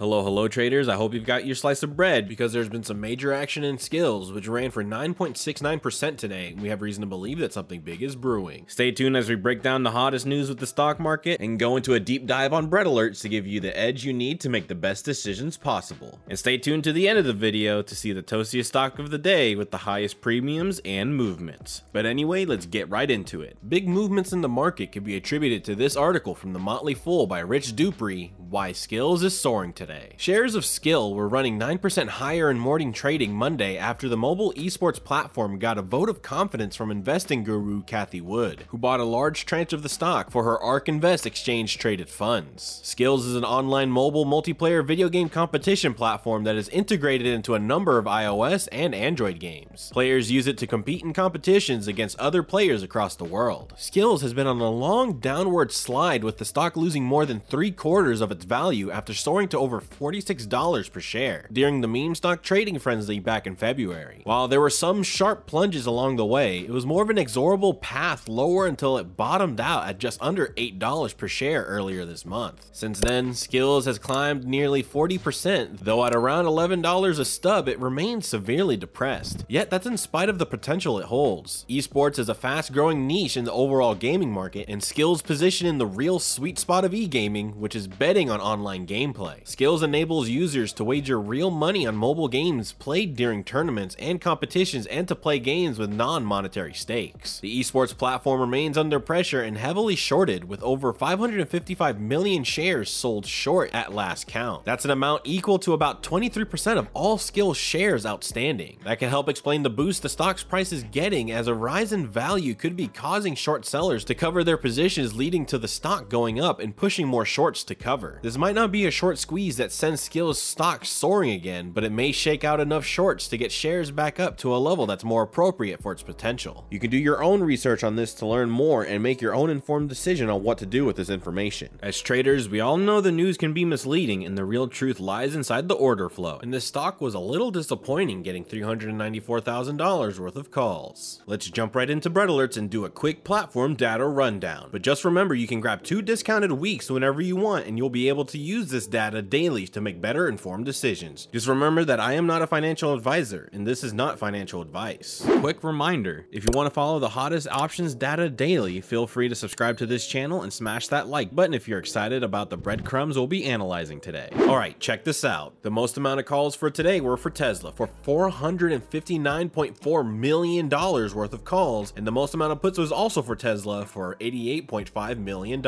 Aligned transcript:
Hello, 0.00 0.22
hello 0.24 0.48
traders. 0.48 0.88
I 0.88 0.94
hope 0.94 1.12
you've 1.12 1.26
got 1.26 1.44
your 1.44 1.54
slice 1.54 1.82
of 1.82 1.94
bread 1.94 2.26
because 2.26 2.54
there's 2.54 2.70
been 2.70 2.82
some 2.82 3.02
major 3.02 3.34
action 3.34 3.64
in 3.64 3.76
Skillz, 3.76 4.32
which 4.32 4.48
ran 4.48 4.70
for 4.70 4.82
9.69% 4.82 6.16
today. 6.16 6.56
We 6.58 6.70
have 6.70 6.80
reason 6.80 7.02
to 7.02 7.06
believe 7.06 7.38
that 7.40 7.52
something 7.52 7.82
big 7.82 8.02
is 8.02 8.16
brewing. 8.16 8.64
Stay 8.66 8.92
tuned 8.92 9.14
as 9.14 9.28
we 9.28 9.34
break 9.34 9.60
down 9.60 9.82
the 9.82 9.90
hottest 9.90 10.24
news 10.24 10.48
with 10.48 10.58
the 10.58 10.66
stock 10.66 10.98
market 11.00 11.38
and 11.42 11.58
go 11.58 11.76
into 11.76 11.92
a 11.92 12.00
deep 12.00 12.24
dive 12.24 12.54
on 12.54 12.68
bread 12.68 12.86
alerts 12.86 13.20
to 13.20 13.28
give 13.28 13.46
you 13.46 13.60
the 13.60 13.78
edge 13.78 14.02
you 14.02 14.14
need 14.14 14.40
to 14.40 14.48
make 14.48 14.68
the 14.68 14.74
best 14.74 15.04
decisions 15.04 15.58
possible. 15.58 16.18
And 16.30 16.38
stay 16.38 16.56
tuned 16.56 16.84
to 16.84 16.94
the 16.94 17.06
end 17.06 17.18
of 17.18 17.26
the 17.26 17.34
video 17.34 17.82
to 17.82 17.94
see 17.94 18.14
the 18.14 18.22
toastiest 18.22 18.68
stock 18.68 18.98
of 18.98 19.10
the 19.10 19.18
day 19.18 19.54
with 19.54 19.70
the 19.70 19.76
highest 19.76 20.22
premiums 20.22 20.80
and 20.82 21.14
movements. 21.14 21.82
But 21.92 22.06
anyway, 22.06 22.46
let's 22.46 22.64
get 22.64 22.88
right 22.88 23.10
into 23.10 23.42
it. 23.42 23.58
Big 23.68 23.86
movements 23.86 24.32
in 24.32 24.40
the 24.40 24.48
market 24.48 24.92
could 24.92 25.04
be 25.04 25.18
attributed 25.18 25.62
to 25.64 25.74
this 25.74 25.94
article 25.94 26.34
from 26.34 26.54
the 26.54 26.58
Motley 26.58 26.94
Fool 26.94 27.26
by 27.26 27.40
Rich 27.40 27.76
Duprey, 27.76 28.30
Why 28.50 28.72
Skillz 28.72 29.22
is 29.22 29.40
Soaring 29.40 29.72
Today. 29.72 30.14
Shares 30.16 30.56
of 30.56 30.64
Skill 30.64 31.14
were 31.14 31.28
running 31.28 31.56
9% 31.56 32.08
higher 32.08 32.50
in 32.50 32.58
morning 32.58 32.92
trading 32.92 33.32
Monday 33.32 33.78
after 33.78 34.08
the 34.08 34.16
mobile 34.16 34.52
esports 34.54 34.98
platform 35.02 35.60
got 35.60 35.78
a 35.78 35.82
vote 35.82 36.08
of 36.08 36.20
confidence 36.20 36.74
from 36.74 36.90
investing 36.90 37.44
guru 37.44 37.84
Cathie 37.84 38.20
Wood, 38.20 38.64
who 38.70 38.76
bought 38.76 38.98
a 38.98 39.04
large 39.04 39.46
tranche 39.46 39.72
of 39.72 39.84
the 39.84 39.88
stock 39.88 40.32
for 40.32 40.42
her 40.42 40.58
ARK 40.58 40.88
Invest 40.88 41.26
exchange 41.26 41.78
traded 41.78 42.08
funds. 42.08 42.80
Skillz 42.82 43.20
is 43.20 43.36
an 43.36 43.44
online 43.44 43.88
mobile 43.88 44.26
multiplayer 44.26 44.84
video 44.84 45.08
game 45.08 45.28
competition 45.28 45.94
platform 45.94 46.42
that 46.42 46.56
is 46.56 46.68
integrated 46.70 47.28
into 47.28 47.54
a 47.54 47.60
number 47.60 47.98
of 47.98 48.06
iOS 48.06 48.66
and 48.72 48.96
Android 48.96 49.38
games. 49.38 49.90
Players 49.92 50.32
use 50.32 50.48
it 50.48 50.58
to 50.58 50.66
compete 50.66 51.04
in 51.04 51.12
competitions 51.12 51.86
against 51.86 52.18
other 52.18 52.42
players 52.42 52.82
across 52.82 53.14
the 53.14 53.22
world. 53.22 53.74
Skillz 53.76 54.22
has 54.22 54.34
been 54.34 54.48
on 54.48 54.60
a 54.60 54.68
long 54.68 55.20
downward 55.20 55.70
slide 55.70 56.24
with 56.24 56.38
the 56.38 56.44
stock 56.44 56.76
losing 56.76 57.04
more 57.04 57.24
than 57.24 57.38
three 57.38 57.70
quarters 57.70 58.20
of 58.20 58.32
its 58.32 58.39
value 58.44 58.90
after 58.90 59.14
soaring 59.14 59.48
to 59.48 59.58
over 59.58 59.80
$46 59.80 60.92
per 60.92 61.00
share 61.00 61.48
during 61.52 61.80
the 61.80 61.88
meme 61.88 62.14
stock 62.14 62.42
trading 62.42 62.78
frenzy 62.78 63.20
back 63.20 63.46
in 63.46 63.56
February. 63.56 64.22
While 64.24 64.48
there 64.48 64.60
were 64.60 64.70
some 64.70 65.02
sharp 65.02 65.46
plunges 65.46 65.86
along 65.86 66.16
the 66.16 66.26
way, 66.26 66.60
it 66.60 66.70
was 66.70 66.86
more 66.86 67.02
of 67.02 67.10
an 67.10 67.18
inexorable 67.18 67.74
path 67.74 68.28
lower 68.28 68.66
until 68.66 68.96
it 68.96 69.16
bottomed 69.16 69.60
out 69.60 69.86
at 69.86 69.98
just 69.98 70.20
under 70.22 70.48
$8 70.48 71.16
per 71.16 71.28
share 71.28 71.64
earlier 71.64 72.04
this 72.04 72.24
month. 72.24 72.68
Since 72.72 73.00
then, 73.00 73.32
Skillz 73.32 73.84
has 73.84 73.98
climbed 73.98 74.44
nearly 74.44 74.82
40%, 74.82 75.80
though 75.80 76.04
at 76.04 76.14
around 76.14 76.46
$11 76.46 77.18
a 77.18 77.24
stub, 77.24 77.68
it 77.68 77.78
remains 77.78 78.26
severely 78.26 78.76
depressed. 78.76 79.44
Yet 79.48 79.70
that's 79.70 79.86
in 79.86 79.96
spite 79.96 80.28
of 80.28 80.38
the 80.38 80.46
potential 80.46 80.98
it 80.98 81.06
holds. 81.06 81.66
Esports 81.68 82.18
is 82.18 82.28
a 82.28 82.34
fast 82.34 82.72
growing 82.72 83.06
niche 83.06 83.36
in 83.36 83.44
the 83.44 83.52
overall 83.52 83.94
gaming 83.94 84.32
market, 84.32 84.66
and 84.68 84.80
Skillz 84.80 85.22
position 85.22 85.66
in 85.66 85.78
the 85.78 85.86
real 85.86 86.18
sweet 86.18 86.58
spot 86.58 86.84
of 86.84 86.94
e-gaming, 86.94 87.60
which 87.60 87.76
is 87.76 87.86
betting 87.86 88.29
on 88.30 88.40
online 88.40 88.86
gameplay. 88.86 89.42
Skillz 89.44 89.82
enables 89.82 90.28
users 90.28 90.72
to 90.74 90.84
wager 90.84 91.20
real 91.20 91.50
money 91.50 91.86
on 91.86 91.96
mobile 91.96 92.28
games 92.28 92.72
played 92.72 93.16
during 93.16 93.44
tournaments 93.44 93.96
and 93.98 94.20
competitions 94.20 94.86
and 94.86 95.08
to 95.08 95.14
play 95.14 95.38
games 95.38 95.78
with 95.78 95.92
non-monetary 95.92 96.74
stakes. 96.74 97.40
The 97.40 97.60
esports 97.60 97.96
platform 97.96 98.40
remains 98.40 98.78
under 98.78 99.00
pressure 99.00 99.42
and 99.42 99.58
heavily 99.58 99.96
shorted 99.96 100.44
with 100.44 100.62
over 100.62 100.92
555 100.92 102.00
million 102.00 102.44
shares 102.44 102.90
sold 102.90 103.26
short 103.26 103.74
at 103.74 103.92
last 103.92 104.26
count. 104.26 104.64
That's 104.64 104.84
an 104.84 104.90
amount 104.90 105.22
equal 105.24 105.58
to 105.60 105.72
about 105.72 106.02
23% 106.02 106.78
of 106.78 106.88
all 106.94 107.18
Skillz 107.18 107.56
shares 107.56 108.06
outstanding. 108.06 108.78
That 108.84 108.98
can 108.98 109.08
help 109.08 109.28
explain 109.28 109.62
the 109.62 109.70
boost 109.70 110.02
the 110.02 110.08
stock's 110.08 110.44
price 110.44 110.72
is 110.72 110.84
getting 110.84 111.32
as 111.32 111.46
a 111.46 111.54
rise 111.54 111.92
in 111.92 112.06
value 112.06 112.54
could 112.54 112.76
be 112.76 112.88
causing 112.88 113.34
short 113.34 113.64
sellers 113.66 114.04
to 114.04 114.14
cover 114.14 114.44
their 114.44 114.56
positions 114.56 115.16
leading 115.16 115.46
to 115.46 115.58
the 115.58 115.68
stock 115.68 116.08
going 116.08 116.40
up 116.40 116.60
and 116.60 116.76
pushing 116.76 117.06
more 117.06 117.24
shorts 117.24 117.64
to 117.64 117.74
cover. 117.74 118.19
This 118.22 118.36
might 118.36 118.54
not 118.54 118.70
be 118.70 118.84
a 118.84 118.90
short 118.90 119.18
squeeze 119.18 119.56
that 119.56 119.72
sends 119.72 120.06
Skillz 120.06 120.34
stock 120.34 120.84
soaring 120.84 121.30
again, 121.30 121.70
but 121.70 121.84
it 121.84 121.92
may 121.92 122.12
shake 122.12 122.44
out 122.44 122.60
enough 122.60 122.84
shorts 122.84 123.26
to 123.28 123.38
get 123.38 123.50
shares 123.50 123.90
back 123.90 124.20
up 124.20 124.36
to 124.38 124.54
a 124.54 124.58
level 124.58 124.84
that's 124.84 125.04
more 125.04 125.22
appropriate 125.22 125.82
for 125.82 125.90
its 125.90 126.02
potential. 126.02 126.66
You 126.70 126.78
can 126.78 126.90
do 126.90 126.98
your 126.98 127.22
own 127.22 127.42
research 127.42 127.82
on 127.82 127.96
this 127.96 128.12
to 128.14 128.26
learn 128.26 128.50
more 128.50 128.82
and 128.82 129.02
make 129.02 129.22
your 129.22 129.34
own 129.34 129.48
informed 129.48 129.88
decision 129.88 130.28
on 130.28 130.42
what 130.42 130.58
to 130.58 130.66
do 130.66 130.84
with 130.84 130.96
this 130.96 131.08
information. 131.08 131.78
As 131.82 131.98
traders, 131.98 132.46
we 132.46 132.60
all 132.60 132.76
know 132.76 133.00
the 133.00 133.10
news 133.10 133.38
can 133.38 133.54
be 133.54 133.64
misleading 133.64 134.22
and 134.26 134.36
the 134.36 134.44
real 134.44 134.68
truth 134.68 135.00
lies 135.00 135.34
inside 135.34 135.68
the 135.68 135.74
order 135.74 136.10
flow, 136.10 136.38
and 136.42 136.52
this 136.52 136.66
stock 136.66 137.00
was 137.00 137.14
a 137.14 137.18
little 137.18 137.50
disappointing 137.50 138.22
getting 138.22 138.44
$394,000 138.44 140.18
worth 140.18 140.36
of 140.36 140.50
calls. 140.50 141.22
Let's 141.24 141.48
jump 141.48 141.74
right 141.74 141.88
into 141.88 142.10
bread 142.10 142.28
alerts 142.28 142.58
and 142.58 142.68
do 142.68 142.84
a 142.84 142.90
quick 142.90 143.24
platform 143.24 143.76
data 143.76 144.04
rundown. 144.06 144.68
But 144.70 144.82
just 144.82 145.06
remember 145.06 145.34
you 145.34 145.46
can 145.46 145.60
grab 145.60 145.82
two 145.82 146.02
discounted 146.02 146.52
weeks 146.52 146.90
whenever 146.90 147.22
you 147.22 147.36
want 147.36 147.66
and 147.66 147.78
you'll 147.78 147.88
be 147.88 148.09
able 148.10 148.26
to 148.26 148.36
use 148.36 148.68
this 148.68 148.86
data 148.86 149.22
daily 149.22 149.66
to 149.68 149.80
make 149.80 150.02
better 150.02 150.28
informed 150.28 150.66
decisions. 150.66 151.28
Just 151.32 151.48
remember 151.48 151.82
that 151.84 151.98
I 151.98 152.12
am 152.12 152.26
not 152.26 152.42
a 152.42 152.46
financial 152.46 152.92
advisor 152.92 153.48
and 153.54 153.66
this 153.66 153.82
is 153.82 153.94
not 153.94 154.18
financial 154.18 154.60
advice. 154.60 155.26
Quick 155.40 155.64
reminder, 155.64 156.26
if 156.30 156.44
you 156.44 156.50
want 156.52 156.66
to 156.66 156.74
follow 156.74 156.98
the 156.98 157.08
hottest 157.08 157.48
options 157.48 157.94
data 157.94 158.28
daily, 158.28 158.82
feel 158.82 159.06
free 159.06 159.30
to 159.30 159.34
subscribe 159.34 159.78
to 159.78 159.86
this 159.86 160.06
channel 160.06 160.42
and 160.42 160.52
smash 160.52 160.88
that 160.88 161.08
like 161.08 161.34
button 161.34 161.54
if 161.54 161.66
you're 161.66 161.78
excited 161.78 162.22
about 162.22 162.50
the 162.50 162.58
breadcrumbs 162.58 163.16
we'll 163.16 163.26
be 163.26 163.46
analyzing 163.46 164.00
today. 164.00 164.28
Alright, 164.40 164.78
check 164.80 165.04
this 165.04 165.24
out. 165.24 165.62
The 165.62 165.70
most 165.70 165.96
amount 165.96 166.20
of 166.20 166.26
calls 166.26 166.54
for 166.54 166.68
today 166.70 167.00
were 167.00 167.16
for 167.16 167.30
Tesla 167.30 167.72
for 167.72 167.88
$459.4 168.04 170.14
million 170.14 170.68
worth 170.68 171.32
of 171.32 171.44
calls, 171.44 171.94
and 171.96 172.06
the 172.06 172.12
most 172.12 172.34
amount 172.34 172.52
of 172.52 172.60
puts 172.60 172.76
was 172.78 172.92
also 172.92 173.22
for 173.22 173.36
Tesla 173.36 173.86
for 173.86 174.16
$88.5 174.16 175.18
million. 175.18 175.64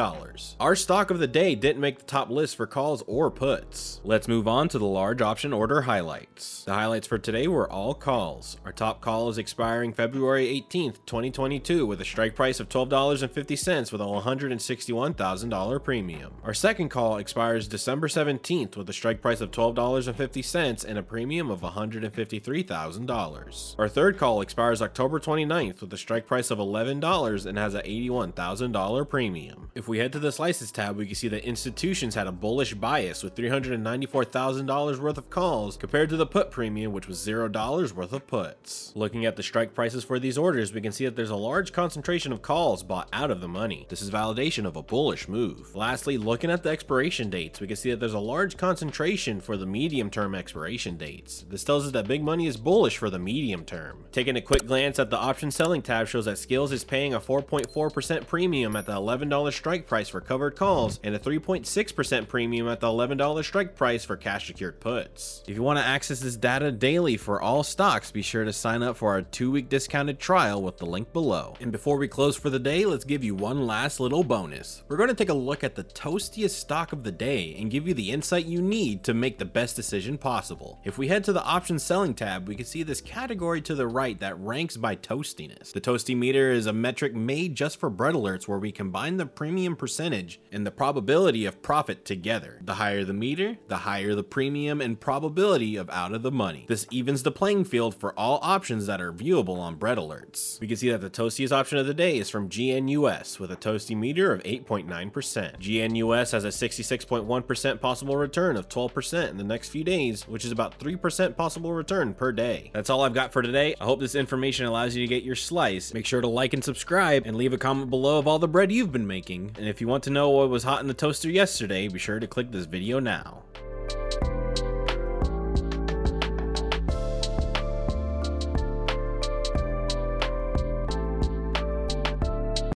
Our 0.61 0.75
stock 0.75 1.11
of 1.11 1.19
the 1.19 1.27
day 1.27 1.55
didn't 1.55 1.81
make 1.81 1.99
the 1.99 2.05
top 2.05 2.29
list 2.33 2.57
for 2.57 2.67
calls 2.67 3.05
or 3.07 3.31
puts. 3.31 4.01
Let's 4.05 4.27
move 4.27 4.49
on 4.49 4.69
to 4.69 4.79
the 4.79 4.87
large 4.87 5.23
option 5.23 5.53
order 5.53 5.83
highlights. 5.83 6.65
The 6.65 6.75
highlights 6.75 7.07
for 7.07 7.19
today 7.19 7.47
were 7.47 7.71
all 7.71 7.95
calls. 7.95 8.57
Our 8.65 8.73
top 8.73 9.01
call 9.01 9.29
is 9.29 9.39
expiring 9.39 9.93
February 9.93 10.47
18th, 10.47 10.97
2022 11.07 11.87
with 11.87 12.01
a 12.01 12.05
strike 12.05 12.35
price 12.35 12.61
of 12.61 12.69
$12.50 12.69 13.93
with 13.93 14.01
a 14.01 14.05
$161,000 14.05 15.85
premium. 15.85 16.33
Our 16.43 16.55
second 16.55 16.89
call 16.89 17.19
expires 17.19 17.69
December 17.69 18.09
17th 18.09 18.77
with 18.77 18.89
a 18.89 18.93
strike 18.93 19.21
price 19.21 19.41
of 19.41 19.51
$12.50 19.51 20.85
and 20.85 20.99
a 20.99 21.03
premium 21.03 21.51
of 21.51 21.61
$153,000. 21.61 23.75
Our 23.79 23.89
third 23.89 24.19
call 24.19 24.41
expires 24.41 24.83
October 24.83 25.21
29th 25.21 25.81
with 25.81 25.93
a 25.93 25.99
strike 25.99 26.27
price 26.27 26.51
of 26.51 26.59
$11 26.59 27.47
and 27.47 27.59
has 27.59 27.75
an 27.75 27.83
$81,000 27.83 29.09
premium. 29.09 29.71
If 29.75 29.89
we 29.89 29.99
head 29.99 30.13
to 30.13 30.19
the 30.19 30.33
slices 30.33 30.73
tab, 30.73 30.97
we 30.97 31.07
can 31.07 31.15
see 31.15 31.29
that 31.29 31.45
institutions 31.45 32.15
had 32.23 32.29
a 32.29 32.33
bullish 32.33 32.73
bias 32.75 33.25
with 33.25 33.35
$394,000 33.35 34.99
worth 35.01 35.19
of 35.19 35.29
calls 35.29 35.77
compared 35.77 36.09
to 36.09 36.17
the 36.17 36.25
put 36.25 36.53
premium, 36.53 36.93
which 36.93 37.09
was 37.09 37.19
$0 37.19 37.93
worth 37.95 38.13
of 38.13 38.27
puts. 38.29 38.93
Looking 38.95 39.27
at 39.27 39.35
the 39.35 39.43
strike 39.43 39.75
prices 39.75 40.05
for 40.05 40.21
these 40.21 40.39
orders, 40.39 40.73
we 40.73 40.81
can 40.81 40.93
see 40.93 41.05
that 41.05 41.17
there's 41.17 41.31
a 41.31 41.37
large 41.37 41.73
concentration 41.73 42.33
of 42.33 42.41
calls 42.41 42.85
bought 42.85 43.09
out 43.13 43.33
of 43.33 43.41
the 43.41 43.49
money. 43.49 43.87
This 43.89 44.03
is 44.03 44.13
validation 44.13 44.67
of 44.67 44.77
a 44.77 44.85
bullish 44.85 45.27
move. 45.27 45.75
Lastly, 45.75 46.17
looking 46.17 46.49
at 46.49 46.63
the 46.63 46.71
expiration 46.71 47.29
dates, 47.29 47.61
we 47.61 47.67
can 47.67 47.75
see 47.75 47.91
that 47.91 47.99
there's 47.99 48.15
a 48.15 48.21
large 48.21 48.57
concentration 48.57 49.41
for 49.41 49.57
the 49.57 49.67
medium 49.67 50.09
term 50.09 50.37
expiration 50.37 50.97
dates. 50.97 51.45
This 51.49 51.65
tells 51.65 51.87
us 51.87 51.91
that 51.91 52.07
big 52.07 52.23
money 52.23 52.47
is 52.47 52.57
bullish 52.57 52.99
for 52.99 53.11
the 53.11 53.19
medium 53.19 53.65
term. 53.65 54.05
Taking 54.13 54.37
a 54.37 54.41
quick 54.41 54.69
glance 54.69 55.01
at 55.01 55.11
the 55.11 55.19
option 55.19 55.51
selling 55.51 55.83
tab 55.83 56.07
shows 56.07 56.27
that 56.27 56.37
Skillz 56.37 56.71
is 56.71 56.85
paying 56.85 57.15
a 57.15 57.21
4.4% 57.21 58.29
premium 58.29 58.77
at 58.77 58.87
the 58.87 58.93
$11 58.93 59.53
strike 59.53 59.89
price 59.89 60.09
for 60.09 60.21
covered 60.21 60.55
calls 60.55 61.01
and 61.03 61.17
a 61.17 61.19
3.6% 61.19 62.02
premium 62.29 62.69
at 62.69 62.81
the 62.81 62.87
$11 62.87 63.45
strike 63.45 63.75
price 63.75 64.05
for 64.05 64.17
cash 64.17 64.47
secured 64.47 64.81
puts. 64.81 65.43
If 65.47 65.57
you 65.57 65.63
want 65.63 65.79
to 65.79 65.85
access 65.85 66.21
this 66.21 66.37
data 66.37 66.73
daily 66.73 67.17
for 67.17 67.41
all 67.41 67.63
stocks, 67.63 68.11
be 68.11 68.23
sure 68.23 68.45
to 68.45 68.53
sign 68.53 68.83
up 68.83 68.97
for 68.97 69.11
our 69.11 69.23
two 69.23 69.51
week 69.51 69.69
discounted 69.69 70.19
trial 70.19 70.63
with 70.63 70.79
the 70.79 70.87
link 70.87 71.13
below. 71.13 71.55
And 71.61 71.71
before 71.71 71.97
we 71.97 72.09
close 72.09 72.37
for 72.37 72.51
the 72.51 72.59
day, 72.59 72.85
let's 72.85 73.05
give 73.05 73.23
you 73.23 73.35
one 73.35 73.67
last 73.67 74.01
little 74.01 74.25
bonus. 74.25 74.83
We're 74.89 74.97
going 74.97 75.09
to 75.09 75.15
take 75.15 75.29
a 75.29 75.35
look 75.35 75.63
at 75.63 75.75
the 75.75 75.85
toastiest 75.85 76.57
stock 76.57 76.93
of 76.93 77.05
the 77.05 77.13
day 77.13 77.57
and 77.59 77.71
give 77.71 77.87
you 77.87 77.95
the 77.95 78.11
insight 78.11 78.47
you 78.47 78.63
need 78.63 79.05
to 79.05 79.15
make 79.15 79.39
the 79.39 79.45
best 79.45 79.77
decision 79.77 80.19
possible. 80.19 80.81
If 80.85 80.99
we 80.99 81.09
head 81.09 81.25
to 81.25 81.33
the 81.33 81.45
options 81.45 81.83
selling 81.83 82.15
tab, 82.15 82.49
we 82.49 82.57
can 82.57 82.67
see 82.67 82.83
this 82.83 83.01
category 83.01 83.61
to 83.63 83.75
the 83.75 83.87
right 83.87 84.19
that 84.21 84.39
ranks 84.39 84.77
by 84.77 84.97
toastiness. 84.97 85.73
The 85.73 85.81
toasty 85.81 86.17
meter 86.17 86.51
is 86.51 86.67
a 86.67 86.73
metric 86.73 87.15
made 87.15 87.55
just 87.55 87.79
for 87.79 87.91
bread 87.91 88.15
alerts 88.15 88.49
where 88.49 88.59
we 88.59 88.73
combine 88.73 89.17
the 89.17 89.27
premium 89.27 89.77
percentage 89.77 90.41
and 90.51 90.67
the 90.67 90.71
probability 90.71 91.45
of 91.45 91.63
profit 91.63 91.92
together. 91.95 92.59
The 92.63 92.75
higher 92.75 93.05
the 93.05 93.13
meter, 93.13 93.59
the 93.69 93.79
higher 93.79 94.15
the 94.15 94.25
premium 94.25 94.81
and 94.81 95.01
probability 95.01 95.77
of 95.77 95.91
out 95.91 96.13
of 96.13 96.23
the 96.23 96.31
money. 96.31 96.65
This 96.69 96.87
evens 96.91 97.23
the 97.23 97.31
playing 97.31 97.65
field 97.65 97.95
for 97.95 98.19
all 98.19 98.39
options 98.43 98.87
that 98.87 99.01
are 99.01 99.13
viewable 99.13 99.59
on 99.59 99.77
bread 99.77 99.99
alerts. 99.99 100.61
We 100.61 100.67
can 100.67 100.77
see 100.77 100.91
that 100.91 101.01
the 101.01 101.11
toastiest 101.11 101.53
option 101.53 101.79
of 101.79 101.87
the 101.87 101.95
day 101.95 102.19
is 102.19 102.31
from 102.31 102.49
GNUS 102.49 103.39
with 103.39 103.51
a 103.51 103.57
toasty 103.57 103.97
meter 103.97 104.33
of 104.33 104.43
8.9%. 104.43 105.59
GNUS 105.59 106.33
has 106.33 106.45
a 106.45 106.49
66.1% 106.49 107.81
possible 107.81 108.17
return 108.17 108.57
of 108.57 108.69
12% 108.69 109.31
in 109.31 109.37
the 109.37 109.45
next 109.45 109.69
few 109.69 109.85
days, 109.85 110.27
which 110.29 110.45
is 110.45 110.53
about 110.53 110.79
3% 110.79 111.37
possible 111.37 111.73
return 111.73 112.15
per 112.15 112.33
day. 112.33 112.71
That's 112.73 112.91
all 112.91 113.03
I've 113.03 113.15
got 113.15 113.33
for 113.33 113.43
today. 113.43 113.75
I 113.81 113.85
hope 113.85 114.01
this 114.01 114.15
information 114.15 114.67
allows 114.67 114.97
you 114.97 115.03
to 115.03 115.09
get 115.09 115.23
your 115.25 115.37
slice. 115.37 115.93
Make 115.95 116.07
sure 116.07 116.21
to 116.21 116.29
like 116.29 116.55
and 116.55 116.65
subscribe 116.65 117.27
and 117.27 117.37
leave 117.37 117.53
a 117.53 117.59
comment 117.59 117.91
below 117.91 118.19
of 118.19 118.27
all 118.27 118.39
the 118.39 118.49
bread 118.49 118.73
you've 118.73 118.93
been 118.93 119.07
making. 119.07 119.57
And 119.57 119.69
if 119.69 119.81
you 119.81 119.89
want 119.89 120.05
to 120.05 120.11
know 120.11 120.31
what 120.31 120.51
was 120.51 120.65
hot 120.65 120.81
in 120.81 120.89
the 120.89 120.95
toaster 120.95 121.31
yesterday, 121.31 121.82
be 121.89 121.99
sure 121.99 122.21
to 122.21 122.27
click 122.27 122.51
this 122.51 122.67
video 122.67 122.99
now. 122.99 123.43